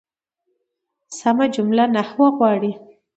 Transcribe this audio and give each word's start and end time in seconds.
سمه 1.19 1.45
جمله 1.55 1.83
نحوه 1.95 2.27
غواړي. 2.37 2.71